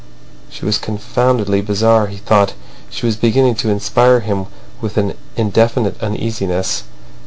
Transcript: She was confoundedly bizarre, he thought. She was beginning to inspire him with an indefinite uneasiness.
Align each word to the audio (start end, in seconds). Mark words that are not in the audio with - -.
She 0.49 0.65
was 0.65 0.79
confoundedly 0.79 1.61
bizarre, 1.61 2.07
he 2.07 2.17
thought. 2.17 2.55
She 2.89 3.05
was 3.05 3.15
beginning 3.15 3.53
to 3.57 3.69
inspire 3.69 4.21
him 4.21 4.47
with 4.81 4.97
an 4.97 5.13
indefinite 5.35 6.01
uneasiness. 6.01 6.85